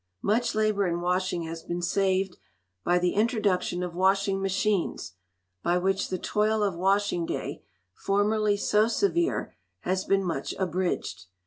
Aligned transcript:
Much 0.23 0.55
labour 0.55 0.87
in 0.87 0.99
washing 0.99 1.43
has 1.43 1.61
been 1.61 1.79
saved 1.79 2.37
by 2.83 2.97
the 2.97 3.13
introduction 3.13 3.83
of 3.83 3.93
washing 3.93 4.41
machines, 4.41 5.13
by 5.61 5.77
which 5.77 6.09
the 6.09 6.17
toil 6.17 6.63
of 6.63 6.73
washing 6.73 7.23
day, 7.23 7.61
formerly 7.93 8.57
so 8.57 8.87
severe, 8.87 9.53
has 9.81 10.03
been 10.03 10.23
much 10.23 10.55
abridged. 10.57 11.27